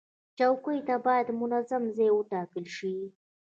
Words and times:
چوکۍ 0.37 0.79
ته 0.87 0.95
باید 1.05 1.27
منظم 1.41 1.83
ځای 1.97 2.09
وټاکل 2.13 2.65
شي. 2.75 2.95